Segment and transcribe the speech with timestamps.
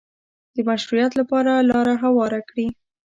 [0.55, 2.67] د مشروعیت لپاره لاره هواره کړي